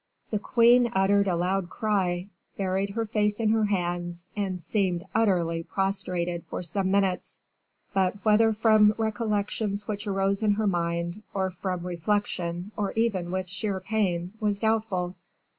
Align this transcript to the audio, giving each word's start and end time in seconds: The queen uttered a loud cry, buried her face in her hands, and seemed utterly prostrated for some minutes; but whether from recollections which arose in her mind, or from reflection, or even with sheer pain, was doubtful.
The 0.31 0.39
queen 0.39 0.89
uttered 0.95 1.27
a 1.27 1.35
loud 1.35 1.69
cry, 1.69 2.25
buried 2.57 2.89
her 2.95 3.05
face 3.05 3.39
in 3.39 3.49
her 3.49 3.65
hands, 3.65 4.29
and 4.35 4.59
seemed 4.59 5.05
utterly 5.13 5.61
prostrated 5.61 6.43
for 6.49 6.63
some 6.63 6.89
minutes; 6.89 7.39
but 7.93 8.15
whether 8.25 8.51
from 8.51 8.95
recollections 8.97 9.87
which 9.87 10.07
arose 10.07 10.41
in 10.41 10.53
her 10.53 10.65
mind, 10.65 11.21
or 11.35 11.51
from 11.51 11.85
reflection, 11.85 12.71
or 12.75 12.93
even 12.93 13.29
with 13.29 13.47
sheer 13.47 13.79
pain, 13.79 14.33
was 14.39 14.57
doubtful. 14.59 15.13